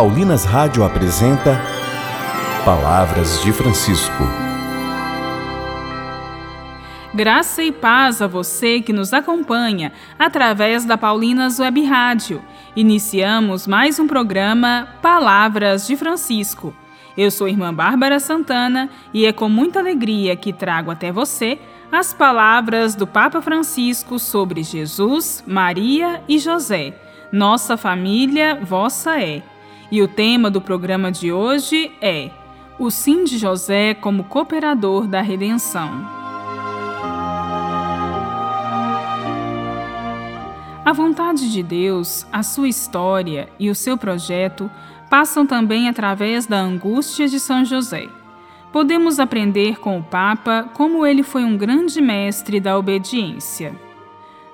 Paulinas 0.00 0.46
Rádio 0.46 0.82
apresenta 0.82 1.60
Palavras 2.64 3.42
de 3.42 3.52
Francisco. 3.52 4.24
Graça 7.12 7.62
e 7.62 7.70
paz 7.70 8.22
a 8.22 8.26
você 8.26 8.80
que 8.80 8.94
nos 8.94 9.12
acompanha 9.12 9.92
através 10.18 10.86
da 10.86 10.96
Paulinas 10.96 11.60
Web 11.60 11.84
Rádio. 11.84 12.42
Iniciamos 12.74 13.66
mais 13.66 13.98
um 13.98 14.06
programa 14.06 14.88
Palavras 15.02 15.86
de 15.86 15.98
Francisco. 15.98 16.74
Eu 17.14 17.30
sou 17.30 17.46
irmã 17.46 17.74
Bárbara 17.74 18.18
Santana 18.18 18.88
e 19.12 19.26
é 19.26 19.34
com 19.34 19.50
muita 19.50 19.80
alegria 19.80 20.34
que 20.34 20.50
trago 20.50 20.90
até 20.90 21.12
você 21.12 21.58
as 21.92 22.14
palavras 22.14 22.94
do 22.94 23.06
Papa 23.06 23.42
Francisco 23.42 24.18
sobre 24.18 24.62
Jesus, 24.62 25.44
Maria 25.46 26.22
e 26.26 26.38
José. 26.38 26.94
Nossa 27.30 27.76
família, 27.76 28.58
vossa 28.64 29.20
é. 29.20 29.42
E 29.92 30.00
o 30.02 30.06
tema 30.06 30.48
do 30.52 30.60
programa 30.60 31.10
de 31.10 31.32
hoje 31.32 31.90
é 32.00 32.30
O 32.78 32.92
Sim 32.92 33.24
de 33.24 33.36
José 33.36 33.92
como 33.92 34.22
Cooperador 34.22 35.08
da 35.08 35.20
Redenção. 35.20 35.90
A 40.84 40.92
vontade 40.92 41.50
de 41.50 41.60
Deus, 41.60 42.24
a 42.32 42.44
sua 42.44 42.68
história 42.68 43.48
e 43.58 43.68
o 43.68 43.74
seu 43.74 43.98
projeto 43.98 44.70
passam 45.10 45.44
também 45.44 45.88
através 45.88 46.46
da 46.46 46.60
angústia 46.60 47.26
de 47.26 47.40
São 47.40 47.64
José. 47.64 48.08
Podemos 48.72 49.18
aprender 49.18 49.80
com 49.80 49.98
o 49.98 50.04
Papa 50.04 50.70
como 50.72 51.04
ele 51.04 51.24
foi 51.24 51.42
um 51.42 51.56
grande 51.56 52.00
mestre 52.00 52.60
da 52.60 52.78
obediência. 52.78 53.74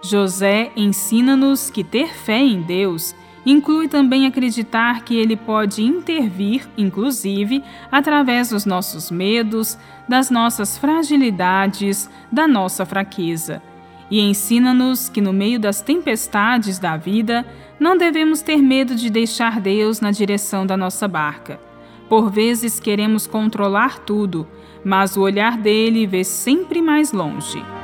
José 0.00 0.72
ensina-nos 0.74 1.68
que 1.68 1.84
ter 1.84 2.14
fé 2.14 2.38
em 2.38 2.62
Deus 2.62 3.14
inclui 3.46 3.86
também 3.86 4.26
acreditar 4.26 5.04
que 5.04 5.16
Ele 5.16 5.36
pode 5.36 5.82
intervir, 5.82 6.68
inclusive, 6.76 7.62
através 7.90 8.50
dos 8.50 8.66
nossos 8.66 9.08
medos, 9.08 9.78
das 10.08 10.28
nossas 10.28 10.76
fragilidades, 10.76 12.10
da 12.30 12.48
nossa 12.48 12.84
fraqueza. 12.84 13.62
E 14.10 14.20
ensina-nos 14.20 15.08
que, 15.08 15.20
no 15.20 15.32
meio 15.32 15.60
das 15.60 15.80
tempestades 15.80 16.80
da 16.80 16.96
vida, 16.96 17.46
não 17.78 17.96
devemos 17.96 18.42
ter 18.42 18.58
medo 18.58 18.96
de 18.96 19.08
deixar 19.08 19.60
Deus 19.60 20.00
na 20.00 20.10
direção 20.10 20.66
da 20.66 20.76
nossa 20.76 21.06
barca. 21.06 21.60
Por 22.08 22.30
vezes 22.30 22.80
queremos 22.80 23.26
controlar 23.26 24.00
tudo, 24.00 24.46
mas 24.84 25.16
o 25.16 25.22
olhar 25.22 25.56
dele 25.56 26.06
vê 26.06 26.22
sempre 26.22 26.80
mais 26.80 27.12
longe. 27.12 27.75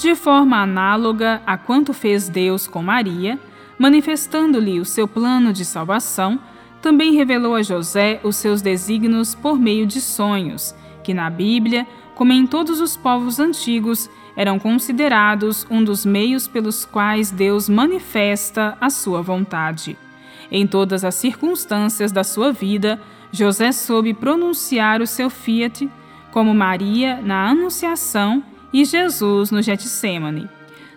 De 0.00 0.14
forma 0.14 0.56
análoga 0.56 1.42
a 1.46 1.58
quanto 1.58 1.92
fez 1.92 2.26
Deus 2.26 2.66
com 2.66 2.82
Maria, 2.82 3.38
manifestando-lhe 3.78 4.80
o 4.80 4.84
seu 4.84 5.06
plano 5.06 5.52
de 5.52 5.62
salvação, 5.62 6.40
também 6.80 7.14
revelou 7.14 7.54
a 7.54 7.62
José 7.62 8.18
os 8.24 8.36
seus 8.36 8.62
desígnios 8.62 9.34
por 9.34 9.58
meio 9.58 9.86
de 9.86 10.00
sonhos, 10.00 10.74
que 11.04 11.12
na 11.12 11.28
Bíblia, 11.28 11.86
como 12.14 12.32
em 12.32 12.46
todos 12.46 12.80
os 12.80 12.96
povos 12.96 13.38
antigos, 13.38 14.08
eram 14.34 14.58
considerados 14.58 15.66
um 15.70 15.84
dos 15.84 16.06
meios 16.06 16.48
pelos 16.48 16.86
quais 16.86 17.30
Deus 17.30 17.68
manifesta 17.68 18.78
a 18.80 18.88
sua 18.88 19.20
vontade. 19.20 19.98
Em 20.50 20.66
todas 20.66 21.04
as 21.04 21.14
circunstâncias 21.14 22.10
da 22.10 22.24
sua 22.24 22.52
vida, 22.52 22.98
José 23.30 23.70
soube 23.70 24.14
pronunciar 24.14 25.02
o 25.02 25.06
seu 25.06 25.28
fiat, 25.28 25.90
como 26.32 26.54
Maria 26.54 27.20
na 27.20 27.50
Anunciação 27.50 28.42
e 28.72 28.84
Jesus 28.84 29.50
no 29.50 29.60
Getsemane. 29.60 30.48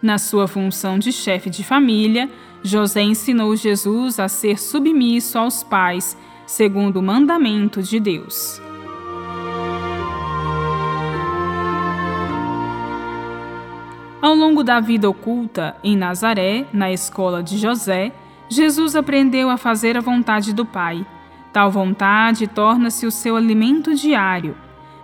Na 0.00 0.16
sua 0.16 0.46
função 0.46 0.98
de 0.98 1.12
chefe 1.12 1.50
de 1.50 1.64
família, 1.64 2.30
José 2.62 3.02
ensinou 3.02 3.54
Jesus 3.56 4.18
a 4.18 4.28
ser 4.28 4.58
submisso 4.58 5.38
aos 5.38 5.62
pais, 5.62 6.16
segundo 6.46 6.98
o 6.98 7.02
mandamento 7.02 7.82
de 7.82 7.98
Deus. 7.98 8.60
Ao 14.20 14.34
longo 14.34 14.64
da 14.64 14.80
vida 14.80 15.08
oculta 15.08 15.76
em 15.82 15.96
Nazaré, 15.96 16.66
na 16.72 16.90
escola 16.90 17.42
de 17.42 17.56
José, 17.56 18.12
Jesus 18.48 18.96
aprendeu 18.96 19.50
a 19.50 19.56
fazer 19.56 19.96
a 19.96 20.00
vontade 20.00 20.52
do 20.52 20.64
Pai. 20.64 21.06
Tal 21.52 21.70
vontade 21.70 22.46
torna-se 22.46 23.06
o 23.06 23.10
seu 23.10 23.36
alimento 23.36 23.94
diário 23.94 24.56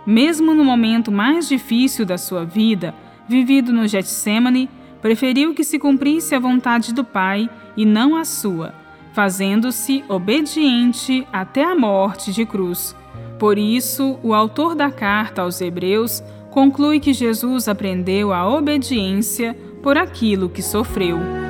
mesmo 0.05 0.53
no 0.53 0.63
momento 0.63 1.11
mais 1.11 1.47
difícil 1.47 2.05
da 2.05 2.17
sua 2.17 2.45
vida, 2.45 2.93
vivido 3.27 3.73
no 3.73 3.87
Getsemane, 3.87 4.69
preferiu 5.01 5.53
que 5.53 5.63
se 5.63 5.79
cumprisse 5.79 6.35
a 6.35 6.39
vontade 6.39 6.93
do 6.93 7.03
Pai 7.03 7.49
e 7.75 7.85
não 7.85 8.15
a 8.15 8.25
sua, 8.25 8.73
fazendo-se 9.13 10.03
obediente 10.07 11.27
até 11.31 11.63
a 11.63 11.75
morte 11.75 12.31
de 12.31 12.45
cruz. 12.45 12.95
Por 13.39 13.57
isso, 13.57 14.19
o 14.23 14.33
autor 14.33 14.75
da 14.75 14.91
carta 14.91 15.41
aos 15.41 15.61
Hebreus 15.61 16.23
conclui 16.51 16.99
que 16.99 17.13
Jesus 17.13 17.67
aprendeu 17.67 18.31
a 18.31 18.47
obediência 18.47 19.55
por 19.83 19.97
aquilo 19.97 20.49
que 20.49 20.61
sofreu. 20.61 21.44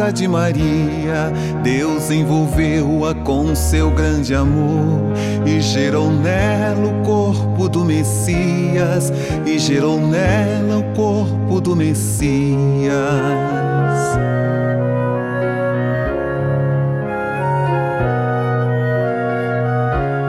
Casa 0.00 0.12
de 0.12 0.26
Maria. 0.26 1.30
Deus 1.62 2.10
envolveu-a 2.10 3.14
com 3.14 3.54
seu 3.54 3.90
grande 3.90 4.34
amor 4.34 5.12
e 5.44 5.60
gerou 5.60 6.10
nela 6.10 6.86
o 6.86 7.04
corpo 7.04 7.68
do 7.68 7.84
Messias. 7.84 9.12
E 9.44 9.58
gerou 9.58 10.00
nela 10.00 10.78
o 10.78 10.94
corpo 10.94 11.60
do 11.60 11.76
Messias. 11.76 12.30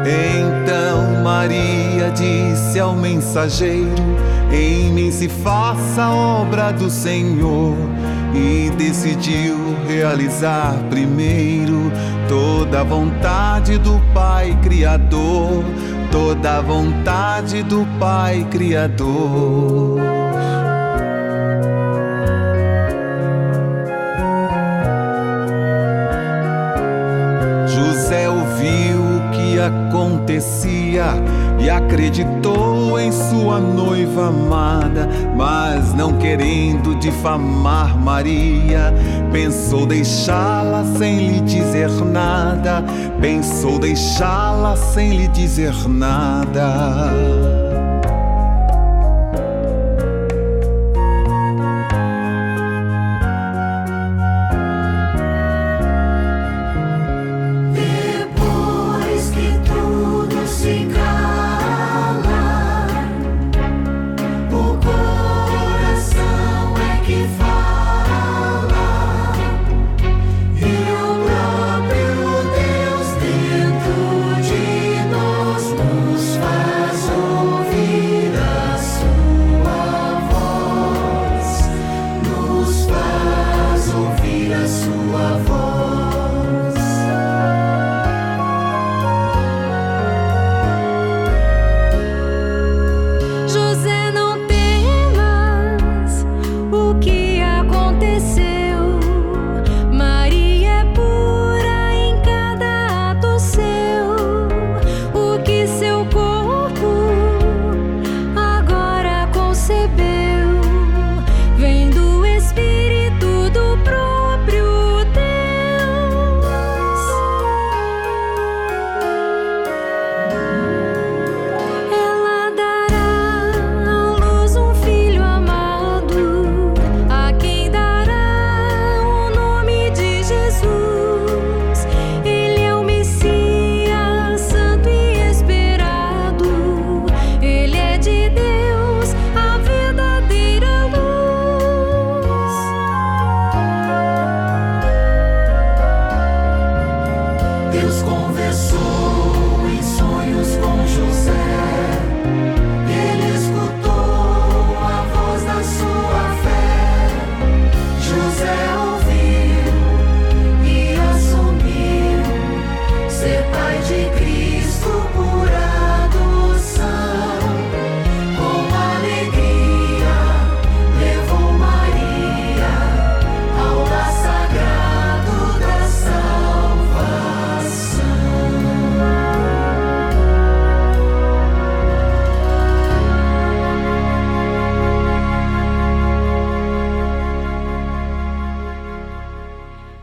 Então 0.06 1.24
Maria 1.24 2.12
disse 2.12 2.78
ao 2.78 2.94
mensageiro: 2.94 3.88
Em 4.52 4.92
mim 4.92 5.12
se 5.12 5.30
faça 5.30 6.04
a 6.04 6.14
obra 6.14 6.72
do 6.72 6.90
Senhor. 6.90 7.76
E 8.34 8.70
decidiu 8.78 9.58
realizar 9.88 10.78
primeiro 10.90 11.92
toda 12.30 12.82
a 12.82 12.84
vontade 12.84 13.78
do 13.78 14.00
Pai 14.14 14.58
Criador, 14.64 15.64
toda 16.12 16.58
a 16.58 16.62
vontade 16.62 17.62
do 17.64 17.86
Pai 18.00 18.48
Criador. 18.50 20.21
Acontecia 30.22 31.06
e 31.60 31.70
acreditou 31.70 33.00
em 33.00 33.12
sua 33.12 33.60
noiva 33.60 34.28
amada, 34.28 35.10
mas 35.36 35.94
não 35.94 36.18
querendo 36.18 36.96
difamar 36.96 37.98
Maria, 37.98 38.94
pensou 39.32 39.86
deixá-la 39.86 40.84
sem 40.98 41.28
lhe 41.28 41.42
dizer 41.42 41.90
nada, 42.06 42.84
pensou 43.20 43.80
deixá-la 43.80 44.76
sem 44.76 45.12
lhe 45.18 45.28
dizer 45.28 45.74
nada. 45.88 47.12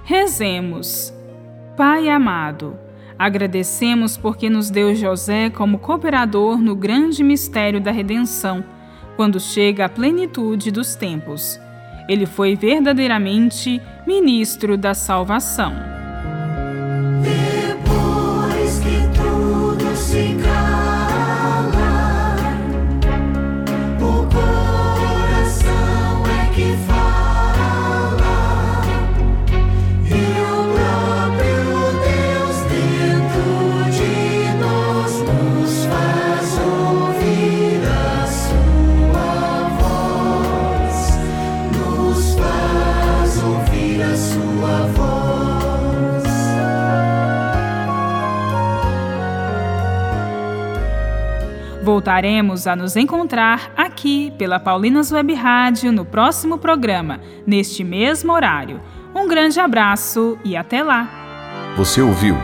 Rezemos. 0.08 1.12
Pai 1.76 2.08
amado, 2.08 2.78
agradecemos 3.18 4.16
porque 4.16 4.48
nos 4.48 4.70
deu 4.70 4.96
José 4.96 5.50
como 5.50 5.78
cooperador 5.78 6.56
no 6.56 6.74
grande 6.74 7.22
mistério 7.22 7.78
da 7.78 7.90
redenção, 7.90 8.64
quando 9.16 9.38
chega 9.38 9.84
a 9.84 9.88
plenitude 9.90 10.70
dos 10.70 10.94
tempos. 10.94 11.60
Ele 12.08 12.24
foi 12.24 12.56
verdadeiramente 12.56 13.82
ministro 14.06 14.78
da 14.78 14.94
salvação. 14.94 15.97
Voltaremos 51.98 52.68
a 52.68 52.76
nos 52.76 52.94
encontrar 52.94 53.72
aqui 53.76 54.32
pela 54.38 54.60
Paulinas 54.60 55.10
Web 55.10 55.34
Rádio 55.34 55.90
no 55.90 56.04
próximo 56.04 56.56
programa, 56.56 57.20
neste 57.44 57.82
mesmo 57.82 58.32
horário. 58.32 58.80
Um 59.12 59.26
grande 59.26 59.58
abraço 59.58 60.38
e 60.44 60.56
até 60.56 60.80
lá! 60.80 61.08
Você 61.76 62.00
ouviu 62.00 62.36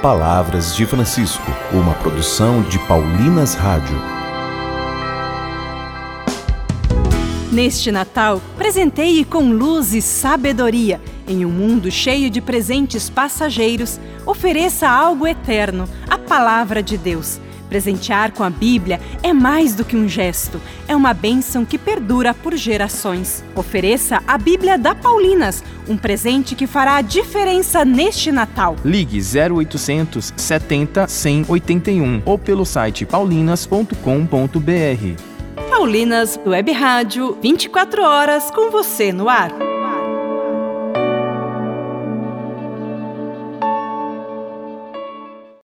Palavras 0.00 0.76
de 0.76 0.86
Francisco, 0.86 1.50
uma 1.72 1.92
produção 1.94 2.62
de 2.62 2.78
Paulinas 2.86 3.56
Rádio. 3.56 3.96
Neste 7.50 7.90
Natal, 7.90 8.40
presenteie 8.56 9.24
com 9.24 9.50
luz 9.50 9.92
e 9.92 10.00
sabedoria. 10.00 11.00
Em 11.26 11.44
um 11.44 11.50
mundo 11.50 11.90
cheio 11.90 12.30
de 12.30 12.40
presentes 12.40 13.10
passageiros, 13.10 13.98
ofereça 14.24 14.88
algo 14.88 15.26
eterno, 15.26 15.88
a 16.08 16.16
palavra 16.16 16.80
de 16.80 16.96
Deus. 16.96 17.40
Presentear 17.68 18.32
com 18.32 18.42
a 18.42 18.50
Bíblia 18.50 19.00
é 19.22 19.32
mais 19.32 19.74
do 19.74 19.84
que 19.84 19.96
um 19.96 20.08
gesto, 20.08 20.60
é 20.86 20.96
uma 20.96 21.12
bênção 21.12 21.64
que 21.64 21.78
perdura 21.78 22.32
por 22.32 22.56
gerações. 22.56 23.44
Ofereça 23.54 24.22
a 24.26 24.38
Bíblia 24.38 24.78
da 24.78 24.94
Paulinas, 24.94 25.62
um 25.88 25.96
presente 25.96 26.54
que 26.54 26.66
fará 26.66 26.96
a 26.96 27.02
diferença 27.02 27.84
neste 27.84 28.32
Natal. 28.32 28.76
Ligue 28.84 29.20
0800 29.20 30.32
70 30.36 31.08
181 31.08 32.22
ou 32.24 32.38
pelo 32.38 32.64
site 32.64 33.04
paulinas.com.br. 33.04 35.70
Paulinas 35.70 36.40
Web 36.44 36.72
Rádio, 36.72 37.36
24 37.42 38.02
horas 38.02 38.50
com 38.50 38.70
você 38.70 39.12
no 39.12 39.28
ar. 39.28 39.67